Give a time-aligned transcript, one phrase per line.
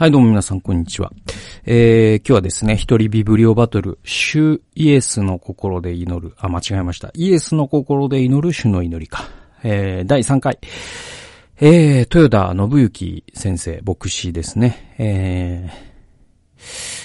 [0.00, 1.12] はい、どうも皆さん、こんにちは。
[1.66, 7.10] えー、今日はですね、一人ビブリオバトル、主イエスの心で祈る、あ、間違えました。
[7.12, 9.28] イエスの心で祈る主の祈りか。
[9.62, 10.58] えー、第3回。
[11.60, 14.94] えー、豊田信之先生、牧師ですね。
[14.96, 15.70] え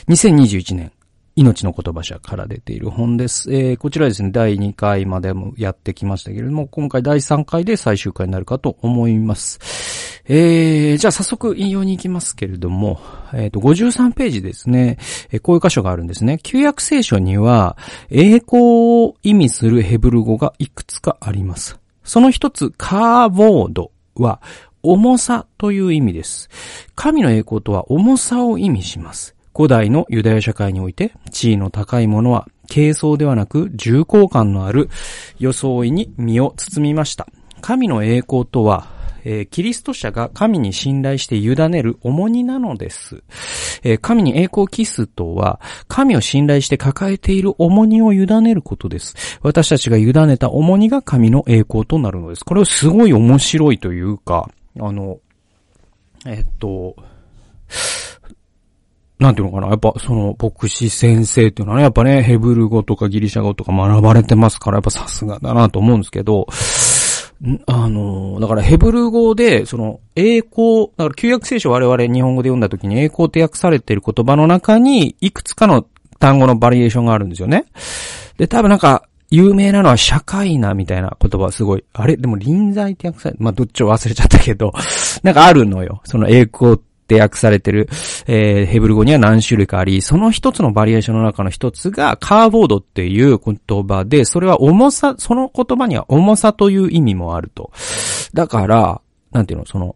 [0.08, 0.94] ー、2021年、
[1.36, 3.54] 命の言葉社から出ている本です。
[3.54, 10.05] えー、こちらですね、第2回までもやってきましたけれども、今回第3回で最終回になるかと思います。
[10.28, 13.00] えー、じゃあ早速引用に行きますけれども、
[13.34, 14.98] えっ、ー、と、53ページですね、
[15.32, 16.40] えー、こういう箇所があるんですね。
[16.42, 17.78] 旧約聖書には、
[18.10, 18.62] 栄光
[19.04, 21.80] を意味するヘブル語がいくつかあります。
[22.04, 24.42] その一つ、カーボードは、
[24.82, 26.50] 重さという意味です。
[26.96, 29.36] 神の栄光とは重さを意味します。
[29.56, 34.90] 古代のユダヤ社会において、地位の高いものは、軽装ではなく重厚感のある
[35.40, 37.28] 装いに身を包みました。
[37.62, 38.95] 神の栄光とは、
[39.26, 43.24] えー、キリスト者が神に信頼して委ねる重荷なのです。
[43.84, 49.16] えー、神に栄光を期すとは、神を信頼して抱えている重荷を委ねることです。
[49.42, 52.46] 私たちが委ねた重荷が神の栄光となるのです。
[52.46, 55.18] これはすごい面白いというか、あの、
[56.28, 56.96] えっと、
[59.18, 66.48] なんていうのかなやっぱその牧師先生っていうのはね、やっぱね、ヘブル語とかギリシャ語とか学ばれてますから、やっぱさすがだなと思うんですけど、
[67.68, 75.86] あの、だからヘブル語で、その、栄光、だから旧約聖書我々日本語で読んだ時に栄光って訳されている言葉の中に、いくつかの
[76.20, 77.66] 単語のバリエーションがあるんですよね。
[78.38, 81.84] で、多分なんか、有名なのは社会なみたいな言葉すごい。
[81.94, 82.16] あれ？
[82.16, 84.72] でも臨在って訳され、まあ、どっちを忘れちゃったけど、
[85.24, 86.02] なんかあるのよ。
[86.06, 87.88] その栄光って訳されてる、
[88.26, 97.72] えー、ヘブル語には何種類かあり、その一つのバリエーションの中の一つが、カーボードっていう言葉で、それは重さ、その言葉には重さという意味もあると。
[98.34, 99.96] だから、なんていうの、その、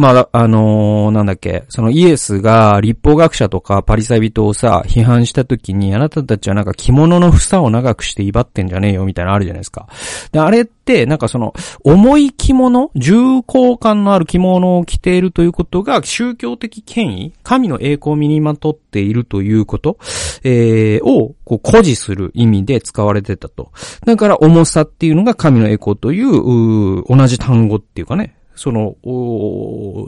[0.00, 9.88] まあ、あのー、なんだっけ、そのイエスが立法学者とかパリサイ人をさ、批判した時に、あなたたちはなんか着物の房を長くして威張ってんじゃねえよ、みたいなのあるじゃないですか。
[10.32, 11.52] で、あれって、なんかその、
[11.84, 19.98] 重い着物、重厚感のある着物を着ているということが、宗教的権威、神の栄光を身にまとっているということ、
[20.44, 23.70] えー、を、こう、誇示する意味で使われてたと。
[24.06, 28.94] だから、重さっていうのが神の栄光という、う同じ単語っていうかね、その、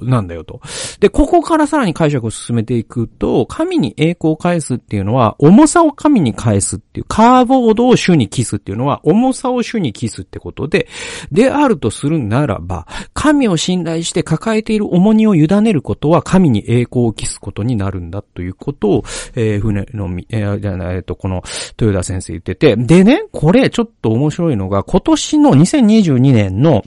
[0.03, 0.61] なんだよと。
[1.01, 10.87] で、ここからさらに解釈を進めていくと、神に栄光を返すっていうのは、重さを神に返すっていう、カーボードを主にキスっていうのは、重さを主にキスってことで、
[11.31, 21.43] であるとするならば、神を信頼して抱えている重荷を委ねることは、神に栄光を期すことになるんだということを、えー、船のみ、えー、じゃない、えっと、この、
[21.81, 26.83] 豊田先生言ってて、でね、これちょっと面白いのが、今年の2022年の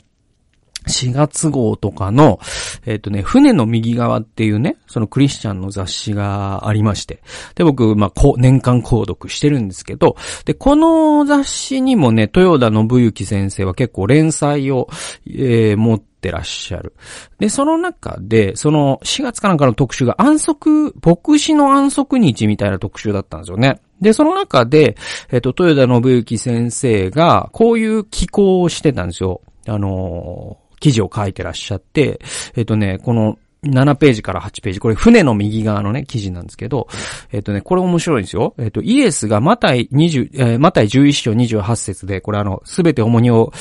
[0.88, 2.40] 4月号とかの、
[2.86, 7.22] えっ、ー、とね、船の右側っていうね、そのクリスチャンの雑誌がありまして。
[7.56, 10.16] で、僕、まあ、こ、年間購読してるんですけど、
[10.46, 14.88] で、この雑誌にもね、豊田信之先生は結構連載を、
[15.28, 16.94] えー、持ってらっしゃる。
[17.40, 23.82] で、その中で、その4月かなんかの特集が安息、牧師の安息日みたいな特集だったんですよね。
[24.02, 24.98] で、その中で、
[25.32, 29.42] えっ、と、豊田信之先生が、こういう寄稿をしてたんですよ。
[29.68, 32.20] あのー記事を書いてらっしゃって、
[32.56, 36.88] えっとね、この7ページから8ページ、これ船の右側のね、記事なんですけど、
[37.32, 38.54] えっとね、これ面白いんですよ。
[38.58, 43.52] えっと、イエスがマタイ20、えー、マタイ11章28節で、これあの、すべて重荷を、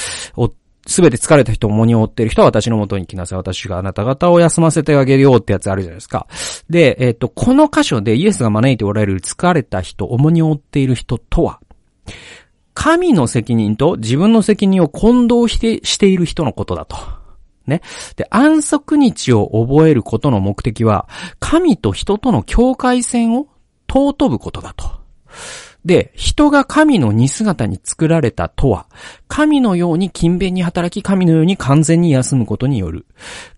[0.87, 3.39] すべて疲れた人重荷を負っている人は私のもとに来なさい。
[3.39, 6.27] 私があなた方を休ませてあげるよってやつあるじゃないですか。
[6.69, 11.61] で、えっと、この箇所でイエスが招いておられる疲れた人、重荷を負っている人とは、
[12.85, 16.99] 神の責任と自分の責任を混同してしている人のことだと。
[17.67, 17.81] ね。
[18.17, 21.09] で、安息日を覚えることの目的は、
[21.41, 23.49] 神と人との境界線を
[23.89, 24.85] 尊ぶことだと。
[25.87, 28.85] で、人が神の似姿に作られたとは、
[29.29, 33.07] 神のように勤勉に働き、神のように完全に休むことによる。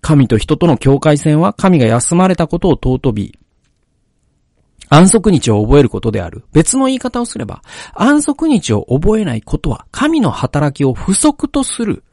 [0.03, 3.37] 神と人との境界線は、神が休まれたことを尊び、
[4.89, 6.45] 安息日を覚えることである。
[6.53, 7.63] 別の言い方をすれば、
[7.95, 12.05] 安息日を覚えないことは、神の働きを不足とする、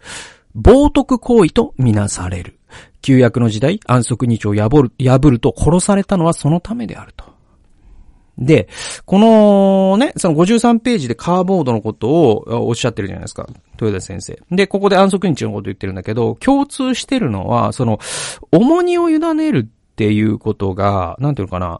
[0.55, 2.59] 冒涜行為とみなされる。
[3.01, 7.33] 旧約の時代、安息日を破る、破ると殺されたのはそのためであると。
[8.37, 8.67] で、
[9.05, 13.47] このね、その53ページでカーボードのことをおっしゃってるじゃないですか。
[13.73, 14.39] 豊田先生。
[14.49, 17.99] で、ここで安息日のこと言ってるんだけど、共通してるのは、その、
[18.51, 21.79] 重荷を委ねるっていうことが、なんていうのかな、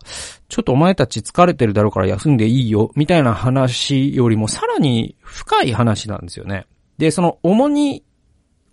[0.53, 6.67] ちょっとお前たち疲れてるだろうから休んでいいよ、みたいな話よりもさらに深い話なんですよね。
[6.99, 8.03] で、その重荷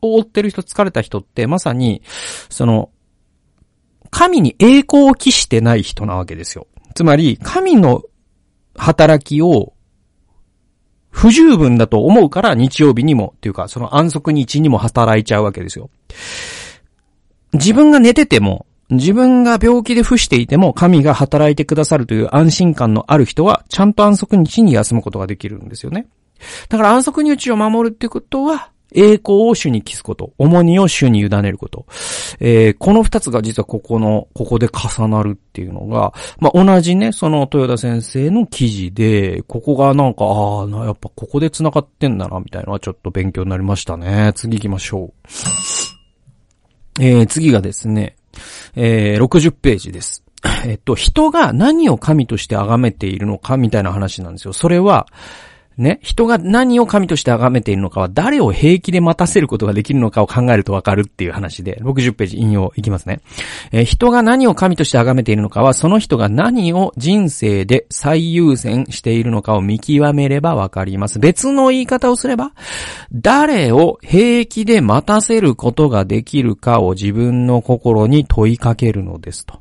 [0.03, 2.03] を負ってる人、疲れた人って、まさに、
[2.51, 2.91] その、
[4.11, 6.67] 神に栄光を期してない人なわけですよ。
[6.95, 8.03] つまり、神の
[8.77, 9.73] 働きを
[11.09, 15.89] 不十分だと思うから日曜日にも、っていうか、その安息日にも働いちゃうわけですよ。
[17.55, 26.07] 自分が寝てても、自分が病気で伏していても神が働いてくださるという安心感のある人は、ちゃんと安息日に休むことができるんですよね。
[26.69, 31.87] だから安息日を守るってことは、栄光を主に帰すこと、重荷を主に委ねること。
[32.41, 44.33] えー、この二つが実はここの、ここで重なるっていうのが、まあ、同じね、その豊田先生の記事で、ここがなんか、ああ、やっぱここで繋がってんだな、みたいなのはちょっと勉強になりましたね。
[44.35, 45.29] 次行きましょう。
[47.01, 48.17] えー、次がですね、
[48.77, 50.25] えー、60ページです。
[50.65, 54.53] えっと、人が何を神として崇めているのかみたいな話なんですよ。
[54.53, 55.07] それは、
[55.81, 63.21] ね、人が何を神として崇めているのかは誰を平気で待たせることができるのかを考えるとわかるっていう話で、60ページ引用いきますね。
[63.73, 71.19] えー、人が何を神として崇めているのかは、その人が何を人生で最優先しているのかを見極めればわかります。
[71.19, 72.53] 別の言い方をすれば、
[73.11, 79.61] 誰を平気で待たせることができるかを自分の心に問いかけるのですと。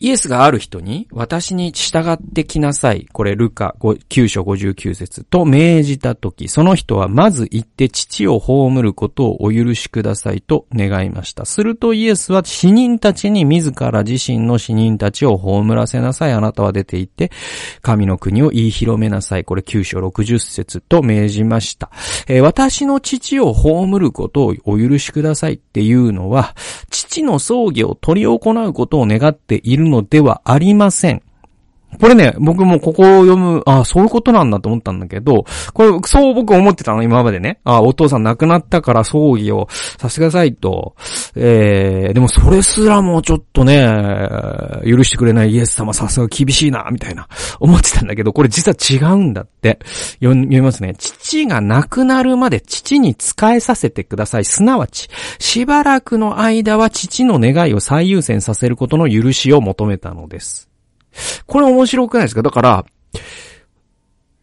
[0.00, 3.06] イエスがある人に、私に従ってきなさい。
[3.12, 11.44] これ、ルカ9章59節と命じたとき、その人はまず行って父を葬ることをお許しくださいと願いました。
[11.44, 16.32] するとイエスは死人たちに自ら自身の死人たちを葬らせなさい。
[16.32, 17.30] あなたは出て行って、
[17.80, 19.44] 神の国を言い広めなさい。
[19.44, 21.90] これ9章60節と命じました。
[22.26, 26.56] えー、私の父を葬ることをお許しくださいっていうのは、
[26.90, 31.22] 父の葬儀を取り行うことを願っているのではありません。
[32.00, 37.60] これね、僕もここを読む、ああそういうことなんだと思ったんだけど、これ、そう僕思ってたの、今までね。
[37.64, 39.68] ああお父さん亡くなったから葬儀を
[39.98, 40.94] させてくださいと。
[41.36, 43.86] えー、でもそれすらもちょっとね、
[44.84, 47.28] 許してくれないイエス様さすが厳しいな、みたいな、
[47.60, 49.78] 思ってたんだけど、これ実は違うんだって。
[50.20, 50.94] 読みますね。
[50.98, 54.44] 父が亡くなるまで父に仕えさせてください。
[54.44, 55.08] すなわち、
[55.38, 60.73] しばらくの間は父の願いを最優先させることの許しを求めたのです。
[61.46, 62.42] これ面白くないですか？
[62.42, 62.84] だから、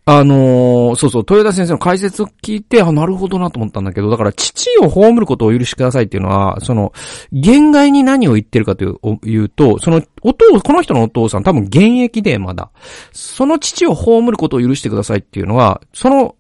[0.04, 6.92] あのー、そうそう、豊田先生の解説を聞いて、あ、なるほどなと思ったんだけど、だから父を葬ることを許しくださいっていうのは、その、
[7.32, 8.84] 限界に何を言ってるかと
[9.24, 12.72] いうと、その、お父、この人のお父さん多分現役でまだ、
[13.12, 16.36] その父を葬ることを許してくださいっていうのは、その、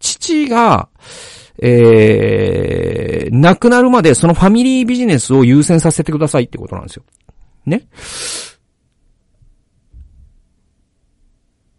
[0.00, 0.88] 父が、
[1.62, 7.04] えー、亡くなるまでそのファミリービジネスを優先させてくださいってことなんですよ。
[7.66, 7.86] ね？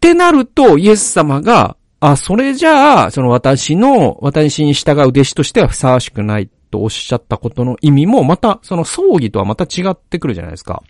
[0.04, 10.82] ってなると、イエス様が、あ、それじゃあ、その私の、私に従う弟子としてはふさわしくないとおっしゃったことの意味も、また、その葬儀とはまた違ってくるじゃないですか。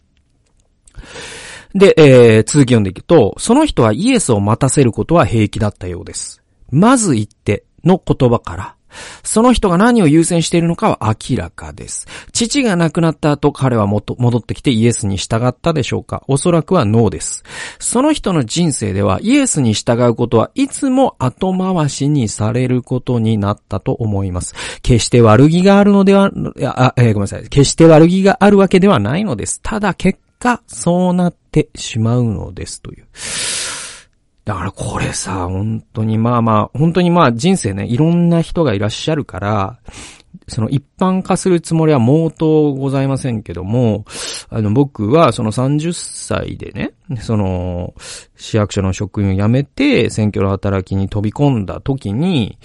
[1.77, 6.43] で、えー、続き読んでいくと、その人はイエスを待たせることは平気だったようです。
[6.73, 8.75] まず言っての言葉から、
[9.23, 12.07] その人が何を優先しているのかは明らかです。
[12.33, 17.45] 父が亡くなった後、彼は戻ってきてイエスに従ったでしょうかおそらくはノーです。
[17.79, 24.55] その人の人生ではイエスに従うことはいつも後回しにされることになったと思います。
[24.83, 26.31] 決して悪気があるのでは、
[26.63, 27.49] あ、えー、ごめんなさい。
[27.49, 29.61] 決して悪気があるわけではないのです。
[29.63, 33.07] ただ結果、そうなってしまうのですという。
[34.45, 39.79] だからこれさ、本当にまあまあ、本当にまあ人生ね、いろんな人がいらっしゃるから、
[40.49, 44.05] その一般化するつもりは毛頭ございませんけども、
[44.51, 47.95] あの僕はその30歳でね、その
[48.37, 52.59] 市役所の職員を辞めて選挙の働きに飛び込んだ時に、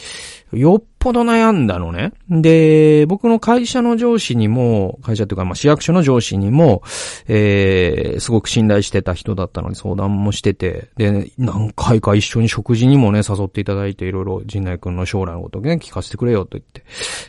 [0.51, 2.11] よっぽど悩んだのね。
[2.29, 6.81] で、僕の会社の上司にも、会社というか、まあ、市役所の上司にも、
[7.27, 16.83] えー、すごく信頼してた人だったのに相談もしてて、で、何回か一緒に食事にもね、誘っていただいて、いろいろ、陣内くんの将来のことをね、聞かせてくれよと言って。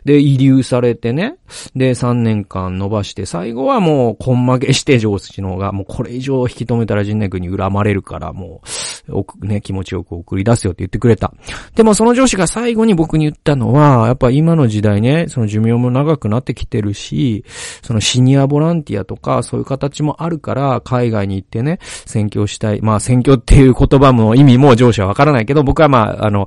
[0.05, 1.37] で、遺留されてね、
[1.77, 8.69] で、3年間伸ばして、最後はもう、こん負けして上司の方が、もうこれ以上引き止めたら人内くんに恨まれるから、もう、
[9.13, 11.33] おくね、気持ちよく送り出すよって言ってくれた。
[11.75, 17.45] でもその上司が最後に僕に言ったのは、やっぱ今の時代ね、その寿命も長くなってきてるし、
[17.83, 22.81] そのシニアボランティアとか、そういう形もあるから、海外に行ってね、選挙したい。
[22.83, 26.47] まあ、選挙っていう言葉も意味も上司はわからないけど、僕はまあ、あの、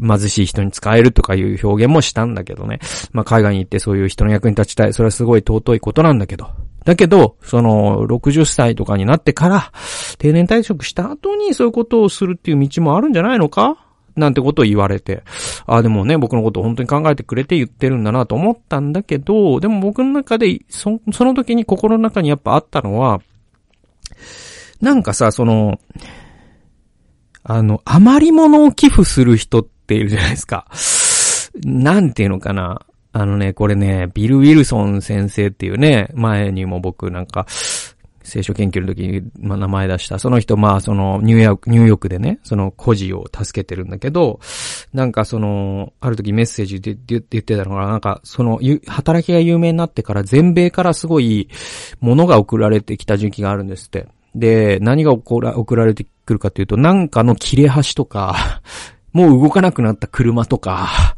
[0.00, 2.80] 貧しい人に使えるとかいう表現もしたんだけどね。
[3.12, 4.92] まあ、海外に行ってそういう人の役に立ちたい。
[4.92, 6.67] それはすごい尊いことなんだけど。
[6.88, 9.72] だけど、その、60歳とかになってから、
[10.16, 13.76] 定年退職した後にそういうことをするっていう道もあるんじゃないのか？
[14.16, 15.22] なんてことを言われて、
[15.66, 23.20] あ、でもね、僕のことを本当に考えてくれて言ってるんだなと思ったんだけど、でも僕の中で、そ、その時に心の中にやっぱあったのは、
[24.80, 25.78] なんかさ、その、
[27.42, 30.66] あの、余り物を寄付する人っているじゃないですか。
[31.66, 32.80] なんていうのかな。
[33.12, 37.46] あのね、これね、ビル・ウィルソン先生っていうね、前にも僕なんか、
[38.28, 40.18] 聖書研究の時に、名前出した。
[40.18, 44.38] その人、まあ、その、ニューヨーク、ニューヨークでね、その孤児を助けてるんだけど、
[44.92, 51.48] なんかその、ある時メッセージで言ってたのが、なんか、その、働きが有名になってから全米からすごい、
[52.00, 54.06] ものが送られてきた時期があるんですって。
[54.34, 58.60] で、何が送ら送られてくるかというと、なんかの切れ端とか、
[59.12, 61.16] もう動かなくなった車とか、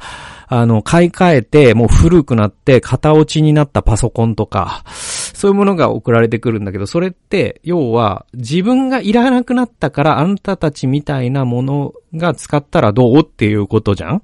[0.52, 14.22] あの、買い替えて、もう古くなって、型落ちになったパソコンとか、そういうものが送られてくるんだけど、それって、要は、自分がいらなくなったから、あんたたちみたいなものが使ったらどうっていうことじゃん？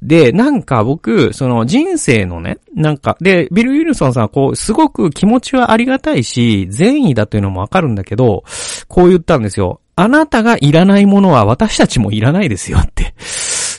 [0.00, 8.42] で、なんか僕、その人生のね、なんか、で、ビル・ウィルソンさんはこう、すごく気持ちはありがたいし、善意だというのもわかるんだけど、
[8.88, 9.80] こう言ったんですよ。
[9.94, 13.14] あなたがいらないものは私たちもいらないですよって。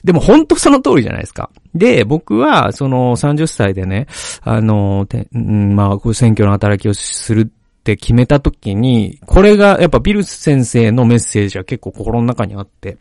[0.03, 1.49] でも本当その通りじゃないですか。
[1.73, 4.07] で、僕は、その30歳でね、
[4.41, 12.97] あの、まあ、選挙の働きをするって決めた時に、これがやっぱビルス先生のメッセージは結構心の中にあって、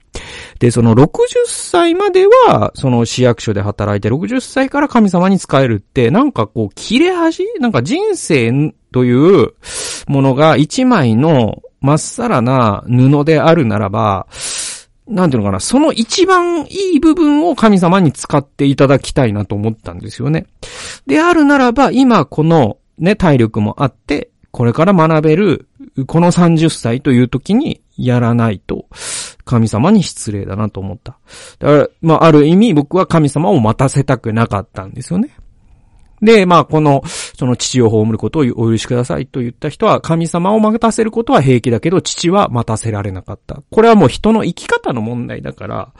[0.58, 1.08] で、その60
[1.46, 9.12] 歳までは、その市役所で働いて、60歳から神様に使えるって、なんかこう、切れ端なんか人生とい
[9.44, 9.54] う
[10.06, 14.26] ものが一枚のまっさらな布であるならば、
[15.08, 20.46] なんていうのかな、その一番いい部分を神様に使っていただきたいなと思ったんですよね。
[21.06, 25.66] であるならば、今このね、体力もあって、これから学べる、
[26.06, 28.86] この30歳という時にやらないと、
[29.44, 31.18] 神様に失礼だなと思った。
[31.58, 35.30] だから、まあ、ある意味僕は神様を待たせたくなかったんですよね。
[36.20, 37.02] で、まあ、この、
[37.42, 43.64] その父を葬ることをお許しくださいと言った人は、神様を待たせることは平気だけど、父は待たせられなかった。
[43.68, 45.92] これはもう人の生き方の問題だから、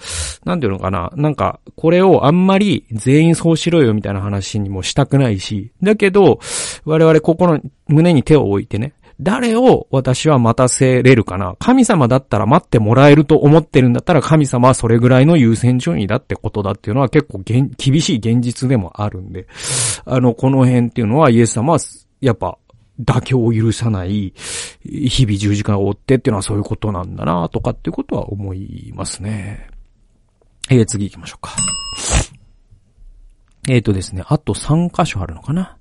[0.45, 1.11] なんていうのかな。
[1.17, 6.39] なんか、これをあんまり全員そうしろよみたいな話にもしたくないし、だけど、
[6.85, 11.57] 我々ここの胸に手を置いてね、誰を私は待たせれるかな？
[11.59, 19.47] 神様だったら待ってもらえると思ってるんだったら神様はそれぐらいの優先順位だってことだっていうのは結構厳しい現実でもあるんで、
[20.05, 21.79] あの、この辺っていうのはイエス様は
[22.21, 22.59] やっぱ
[23.01, 24.35] 妥協を許さない、
[24.85, 29.69] 日々十字架を追ってっていうのはそういうことなんだなとかっていうことは思いますね。
[30.71, 31.55] えー、次行きましょうか。
[33.69, 35.77] えっ、ー、とですね、あと3箇所あるのかな？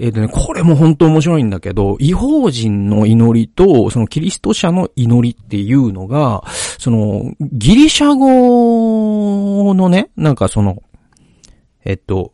[0.00, 6.42] えっ、ー、とね、これも本当面白いんだけど、違法人の祈りと、そのキリスト者の祈りっていうのが、
[6.78, 10.82] その、ギリシャ語のね、なんかその、
[11.84, 12.32] えっと、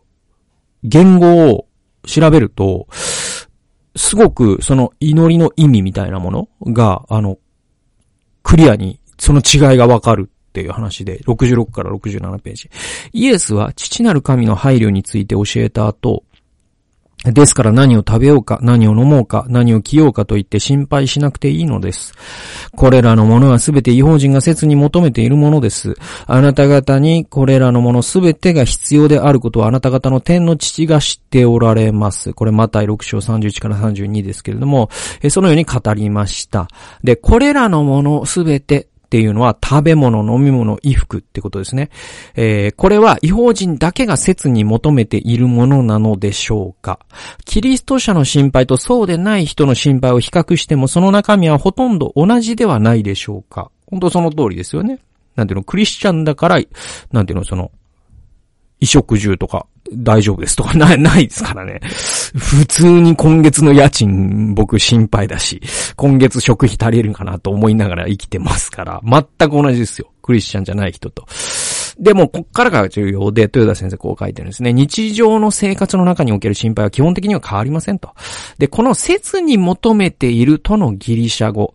[0.84, 1.66] 言語を
[2.06, 2.86] 調べると、
[3.96, 7.38] すごくその祈りの意味みたいなものが、あの、
[8.44, 12.70] クリアにその違いがわかるっていう話で、66から67ページ。
[13.12, 16.22] イエスは父なる神の配慮について教えた後、
[17.32, 22.14] ですから何を食べようか、何を飲もうか、何を着ようかと言って心配しなくていいのです。
[22.74, 25.94] これらのものはすべて違法人が切に求めているものです。
[26.26, 32.32] あなた方にこれらのものすべてが必要であることはあなた方の天の父が知っておられます。
[32.32, 34.90] これマタイ6章31から32ですけれども、
[35.28, 36.68] そのように語りました。
[37.02, 41.90] で、これらのものすべてっていうのは食べ物、飲み物、衣服ってことですね。
[42.34, 46.98] えー、これは違法人だけが切に求めているものなのでしょうか
[47.44, 54.98] キリスト者の心配とそうでない人の心配を比較してもその中身はほとんど同じではないでしょうか本当その通りですよね。
[55.36, 56.58] なんていうの、クリスチャンだから、
[57.12, 57.70] なんていうの、その、
[58.80, 61.80] 衣食住とか大丈夫ですとか ない、ないですからね。
[62.36, 65.60] 普通に今月の家賃僕心配だし、
[65.96, 70.10] 今月食費足りるかなと思いながら生きてますから、全く同じですよ。
[70.22, 71.26] クリスチャンじゃない人と。
[71.98, 74.72] でも、こっからが重要で、豊田先生こう書いてるんですね。
[74.72, 78.10] 日常の生活の中における心配は基本的には変わりませんと。
[78.58, 81.72] で、この説に求めているとのギリシャ語、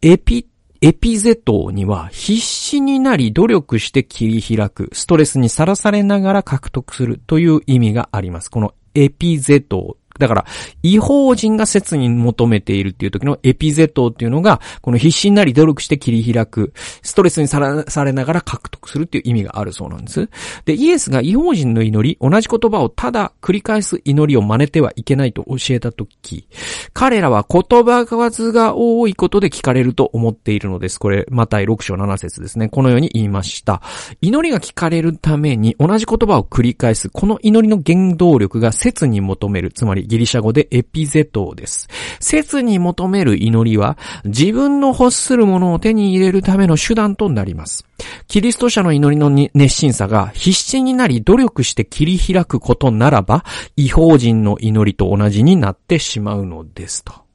[0.00, 0.46] エピ
[0.80, 8.48] エピゼトには必死になり努力して切り開く、ストレスにさらされながら獲得するという意味があります。
[8.48, 10.46] このエピゼトだから、
[10.82, 16.72] 違法人が切に求めているっていう時のエピゼトっていうのが、この必死になり努力して切り開く、
[17.02, 20.28] ストレスにさらされながら獲得するっていう意味があるそうなんです。
[20.64, 26.46] で、イエスが違法人の祈り、同じ言葉をただ繰り返す祈りを真似てはいけないと教えた時、
[26.92, 30.98] 彼らは言葉数が多いことで聞かれると思っているのです。
[30.98, 32.68] これ、マタイ6章7節ですね。
[32.68, 33.82] このように言いました。
[34.20, 41.88] 祈りが聞かれるために同じ言葉を繰り返す、この祈りの原動力が説に求める、つまりギリシャ語でエピゼトです。
[42.18, 47.84] 説に求める祈りは、自分の欲するものを手に入れるための手段となります。
[48.26, 53.44] キリスト者の祈りの熱心さが必死になり努力して切り開くことならば、
[53.76, 57.27] 違法人の祈りと同じになってしまうのですと。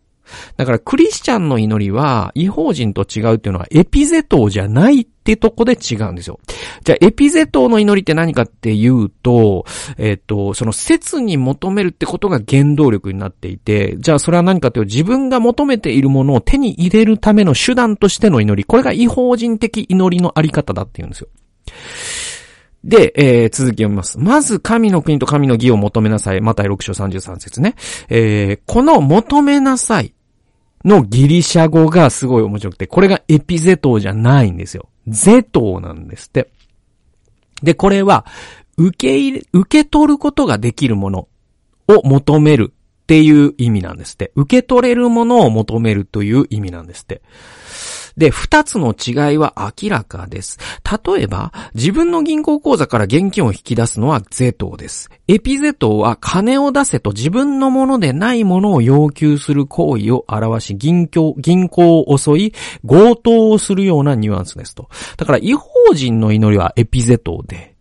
[0.58, 6.40] だからクリスチャンの祈りは違法人と違うっていうのはエピゼトじゃないってとこで違うんですよ。
[6.84, 9.66] じゃあエピゼトの祈りって何かっていうと、
[9.98, 21.28] えっ、ー、と、その説に求めるってことが原動力になっていて、じゃあそれは何かというと自分が求めているものを手に入れるための手段としての祈り、これが違法人的祈りのあり方だっていうんですよ。
[22.84, 24.20] で、えー、続き読みます。
[24.20, 26.42] まず、神の国と神の義を求めなさい。
[26.42, 27.76] また6章33節ね。
[28.10, 30.14] えー、この求めなさい
[30.84, 34.90] のギリシャ語がすごい面白くて、これがエピゼトじゃないんですよ。
[35.08, 36.50] ゼトなんですって。
[37.62, 38.26] で、これは、
[38.78, 41.28] 受け入れ、受け取ることができるもの
[41.88, 44.34] を求めるっていう意味なんですって。
[44.36, 47.22] 受け取れるものを求めるという意味なんですって。
[48.18, 50.60] で、二つの違いは明らかです。
[51.06, 55.10] 例えば、自分の銀行口座から現金を引き出すのはゼトです。
[55.28, 62.54] エピゼトは金を出せと自分のものでないものを要求する行為を表し、銀行、銀行を襲い、
[62.88, 64.90] 強盗をするようなニュアンスですと。
[65.18, 67.74] だから、違法人の祈りはエピゼトで、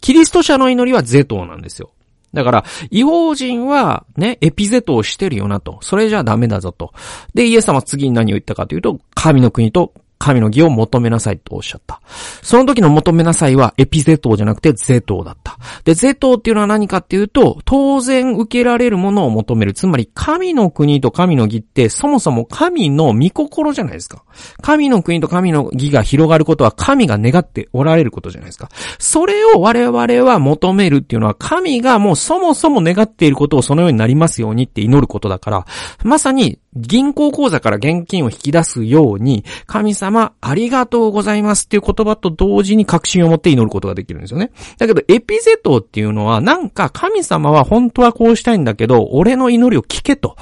[0.00, 1.90] キリスト者の祈りはゼトなんですよ。
[2.32, 5.78] だから、違法人はね、エピゼトをしてるよなと。
[5.80, 6.92] それじゃダメだぞと。
[7.34, 9.92] で、イエス様は次に何を言ったかというと、神の国と
[10.26, 12.00] 神の義を求めなさいとおっしゃった。
[12.42, 15.56] その時の求めなさいはエピゼトじゃなくてゼトだった。
[15.84, 19.72] で、ゼトっていうのは何かっていうと、当然受けられるものを求める。
[19.72, 24.24] つまり、神の国と神の義ってそもそも神の御心じゃないですか。
[24.62, 28.68] 神の国と神の義が広がることは神が願っておられることじゃないですか。
[28.98, 35.66] それを我々は求めるっていうのは神がもうそもそも願っていることをそのようになりますようにって祈ることだから、
[36.02, 44.50] まさに銀行口座から現金を引き出すように、神様ありがとうございますっていう言葉と同時に確信を持って祈ることができるんですよね。
[44.78, 50.36] だけど、エピゼトっていうのは、なんか神様は本当はこうしたいんだけど、俺の祈りを聞けと。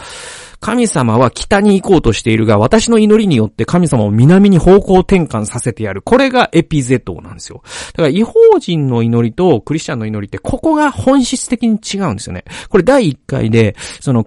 [0.65, 6.01] 神様は北に行こうとしているが、私の祈りによって神様を南に方向転換させてやる。
[6.01, 7.63] これがエピゼトなんですよ。
[7.89, 12.45] だから違法人の祈りとクリスチャンの祈りって、ここが本質的に違うんですよね。
[12.71, 14.25] これ第1回で、その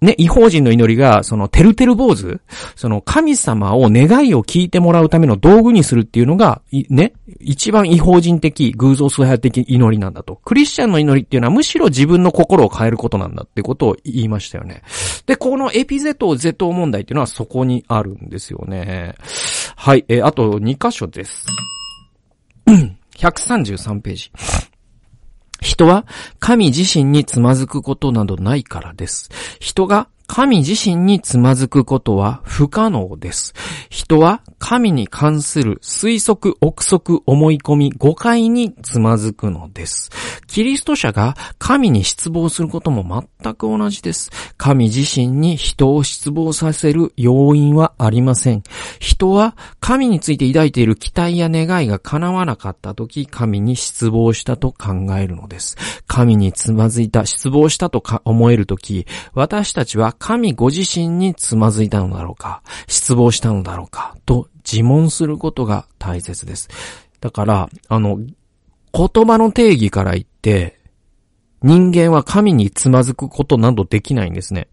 [0.00, 2.40] ね、違法人の祈りが、その、てるてる坊主
[2.74, 10.40] その、神様を願いを聞いてもらうための道具にするっていうのが、ね、一番違法人的、偶像崇拝的祈りなんだと。
[10.44, 14.82] クリスチャンの祈りっていうのはむしろ自分の心を変えることなんだってことを言いましたよね。
[15.26, 19.14] で、このエピゼトゼト問題っていうのはそこにあるんですよね。
[19.76, 21.46] はい、え、あと2箇所です。
[23.16, 24.32] 133ページ。
[25.70, 26.04] 人は
[26.40, 29.30] 神自身につまずくことなどないからです。
[29.60, 33.52] 人が神自身につまずくことは不可能です。
[33.88, 40.10] 人は神に関する推測、憶測、思い込み、誤解につまずくのです。
[40.46, 44.30] キリスト者が神に失望することも全く同じです。
[44.56, 48.62] 神自身に人を失望させる要因はありません。
[49.00, 55.76] 人は神について抱いている期待や願いが叶わなかった時、神に失望したと考えるのです。
[56.06, 66.68] 神につまずいた、失望したと思える時、私たちは神ご自身につまずいたのだろうか、失望したのだろうか、と自問することが大切です。
[67.20, 68.18] だから、あの、
[68.92, 70.78] 言葉の定義から言って、
[71.62, 74.68] 人間は神につまずくことなどできないんですね。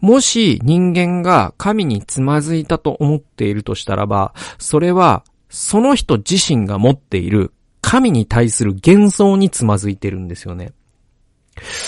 [0.00, 10.72] もし人間が神につまずいたと思っているとしたらば、それはその人自身が持っている神に対する幻想につまずいてるんですよね。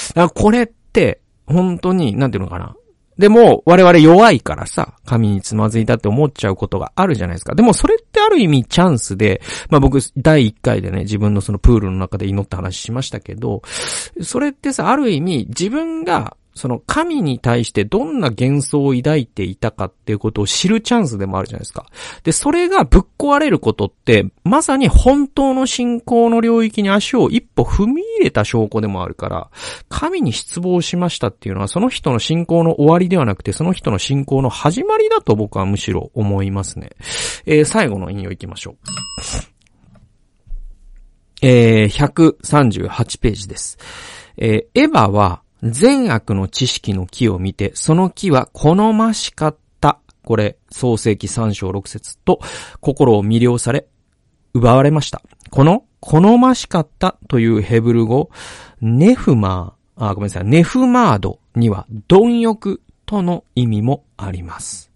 [0.09, 2.77] だからこれって、本当に、なんていうのかな。
[3.18, 7.54] でも、我々弱いからさ、神につまずいたって思っちゃうことがあるじゃないですか。
[7.57, 13.62] でも、それってある意味チャンスで、まあ僕、第1回でね、自分のそのプールの中で祈った話しましたけど、
[14.22, 21.87] それってさ、ある意味、自分が、その神に対してどんな幻想を抱いていたかっていうことを知るチャンスでもあるじゃないですか。
[22.25, 29.51] で、それがぶっ壊れることって、まさに本当の信仰の領域に足を一歩踏み入れた証拠でもあるから、
[29.88, 36.90] 神に失望しましたっていうのはその人の信仰の終わりではなくて、その人の信仰の始まりだと僕はむしろ思いますね。
[37.47, 38.77] えー、最後の引用いきましょう。
[41.40, 43.79] えー、138ページです。
[44.37, 49.99] えー、エヴァは善悪の知識の木を見て、その木は好ましかった。
[50.25, 52.40] これ、創世記3章6節と、
[52.81, 53.87] 心を魅了され、
[54.55, 55.23] 奪われました。
[55.51, 58.31] この、好ましかったというヘブル語、
[58.81, 64.92] ネフマー、あ、ごめんなさい、ネフマードには、貪欲との意味もあります。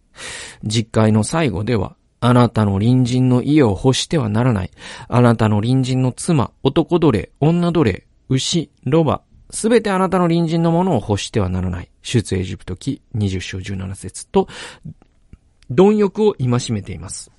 [0.62, 4.70] 実会の最後では、あなたの隣人の家を欲してはならない。
[5.08, 11.90] あなたの隣人の妻、男奴隷、女奴隷、牛、ロバ、すべてあなたの隣人のものを欲してはならない。
[12.02, 14.48] 出エジプト記20章17節と、
[15.70, 17.30] 貪欲を戒めています。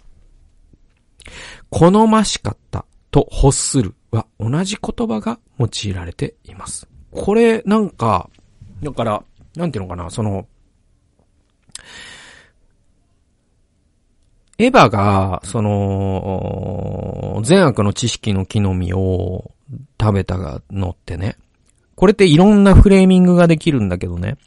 [1.70, 6.88] 好ましかったと欲するは同じ言葉が用いられています。
[7.12, 8.30] これ、なんか、
[8.82, 9.24] だから、
[9.56, 10.48] なんていうのかな、その、
[14.60, 19.52] エヴァが、その、善悪の知識の木の実を
[20.00, 21.38] 食べたのってね、
[21.96, 24.38] これっていろんなフレーミングができるんだけどね。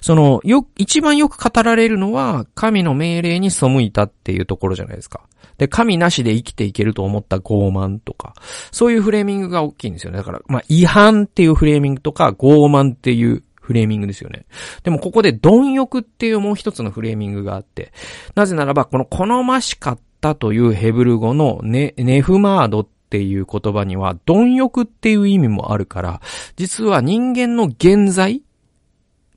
[0.00, 5.22] その、よ、一番よく語られるのは、神の命令に背いたっていうところじゃないですか。
[5.58, 8.34] で、神なしで生きていけると思った傲慢とか、
[8.70, 10.18] そういうフレーミングが大きいんですよね。
[10.18, 14.46] だから、まあ、違反っていうフレーミングとか、傲慢っていうフレーミングですよね。
[14.84, 17.92] でもここで貪欲っていうもう一つのフレーミングがあって、
[18.34, 26.20] なぜならば、この好ましかったというヘブル語のネ、ネフマードっっていう言葉には、貪欲っていう意味もあるから、
[26.56, 28.42] 実は人間の現在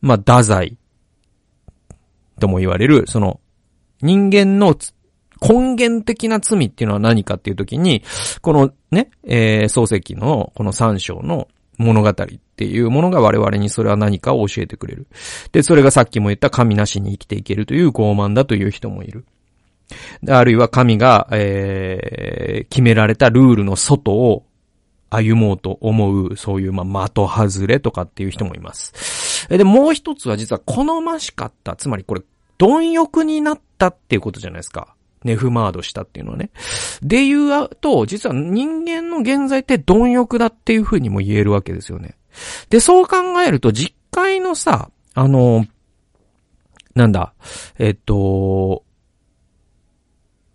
[0.02, 0.78] まあ、太宰
[2.40, 3.40] とも言われる、その、
[4.02, 4.76] 人間の
[5.42, 8.04] 根源的な罪っていうのは何かっていうときに、
[8.42, 15.08] このね、えー、漱石のこの三章の物語っていうものが我々にそれは何かを教えてくれる。
[15.52, 19.26] で、それがさっきも言った神なしに生きていけるという傲慢だという人もいる。
[20.28, 24.46] あるいは神が、えー、決められたルールの外を
[25.10, 29.48] 歩もうと思う、そういう、まあ、的外れとかっていう人もいます。
[29.50, 31.76] で、もう一つは実は好ましかった。
[31.76, 32.22] つまりこれ、
[32.58, 34.96] 貪欲になったっていうことじゃないですか。
[35.24, 36.50] ネフマードしたっていうのはね。
[37.02, 42.16] で言うと、実は人間の現在って貪欲だっていうふうにも言えるわけですよね。
[42.70, 45.66] で、そう考えると、実会のさ、あの、
[46.96, 47.34] なんだ、
[47.78, 48.84] えっと、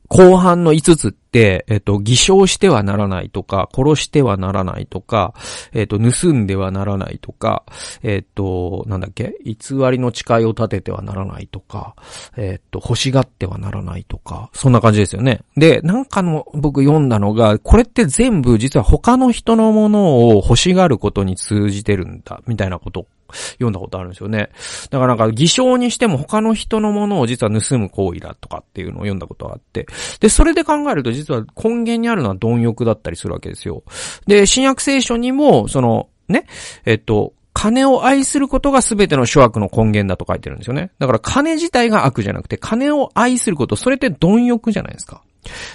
[0.09, 5.35] 後半の5つって、えっと、偽証してはならないとか、殺してはならないとか、
[5.73, 7.65] えっと、盗んではならないとか、
[8.03, 9.55] えっと、なんだっけ偽
[9.91, 11.95] りの誓いを立ててはならないとか、
[12.37, 15.41] えっと、欲しがってはならないとか、そんな感じですよね。
[15.57, 23.07] で、なんかの僕読んだのが、これって全部実は他の人のものを欲しがることに通じてるんだ、みたいなこと
[23.55, 24.51] 読んだことあるんですよね。
[24.91, 29.87] だからなんか偽証にしても他の人のものを実は盗む行為だとかっていうのを読んだことがあって。
[30.21, 33.83] で、それで考えると実は根源にあるのは貪欲だったりするわけですよ。
[34.27, 36.47] で、新約聖書にも、その、ね、
[36.85, 40.91] えっと、金を愛することが全ての諸悪の根源だと書いてるんですよね。
[40.99, 45.23] だから金自体が悪じゃなくて、金を愛すること、それって貪欲じゃないですか。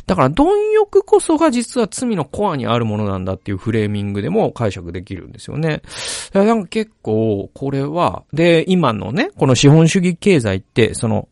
[0.06, 5.82] だから、貪欲こそが実は罪のコアにあるものなんだっていうフレーミングでも解釈できるんですよね。
[6.34, 11.28] なんか結構、これは、で、今のね、この資本主義経済って、その、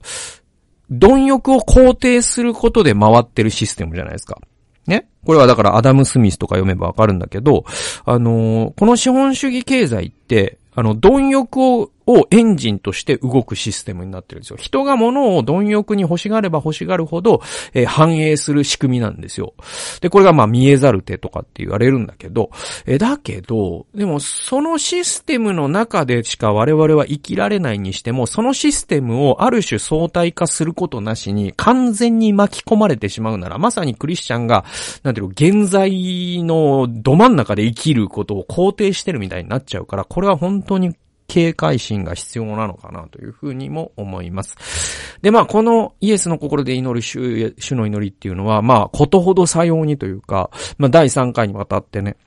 [0.91, 4.39] 貪欲を肯定することで回ってるシステムじゃないですか。
[4.88, 5.08] ね？
[5.23, 7.63] これはだからアダム・スミスとか読めばわかるんだけど、
[8.06, 14.58] あのー、この資本主義経済って、あの、貪欲ををエンジンとして動くシステムになってるんですよ。
[14.58, 17.41] 人が物を貪欲に欲しがれば欲しがるほど、
[17.74, 19.54] えー、反映する仕組みなんですよ。
[20.02, 22.50] で、これがまあ見えざる手とかって言われるんだけど、
[22.88, 34.65] えー、だけど、でもそのシステムの中でしか我々は生きられないにしても、そのシステムをある種相対化することなしに完全に巻き込まれてしまうなら、まさにクリスチャンが、
[35.04, 40.95] なんていうの、現在のど真ん中で生きることを肯定してるみたいになっちゃうから、これは本当に
[41.30, 44.58] 警戒心が必要なのかなというふうにも思います。
[45.22, 52.18] で、まあ、このイエスの心で祈る主主の祈りっていうのは、まあ、ことほどさようにというか、まあ、第3回にわたってね、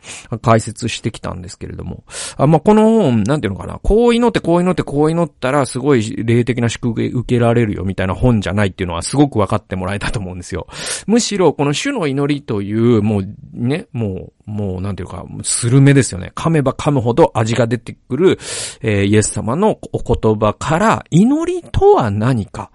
[0.41, 2.05] 解説してきたんですけれども、
[2.37, 10.69] あまあ、この本、なんていうのかな、こう祈って、こう祈って、こう祈ったら、すごい霊的な祝福受けられるよみたいな本じゃないっていうのはすごく分かってもらえたと思うんですよ。
[11.07, 16.33] むしろ、この主の祈りという、もうね、もう、もう、なんていうか、スルメですよね。
[16.35, 18.39] 噛めば噛むほど味が出てくる、
[18.83, 22.71] ええー、イエス様のお言葉から祈りとは何か、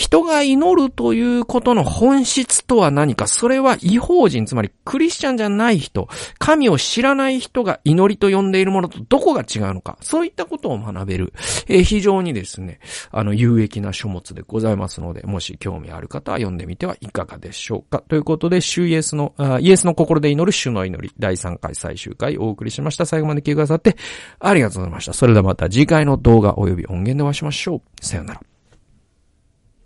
[0.00, 6.08] 人が祈るということの本質とは何か、それは違法人、つまりクリスチャンじゃない人、
[6.38, 11.34] 神を知らない人が祈りと呼んでいるものとどこが違うのか、そういったことを学べる、
[11.68, 18.02] えー、非常にですね、あの、有益な書物でございますので、もし興味ある方は読んでみてはいかがでしょうか。
[18.08, 23.04] ということで、主イエスの、イエスの心で祈る主の祈り、第3回最終回お送りしました。
[23.04, 23.96] 最後まで聞いてくださって、
[24.38, 25.12] ありがとうございました。
[25.12, 27.82] それではまた次回の動画及び音源でお会いしましょう。
[28.00, 28.40] さよなら。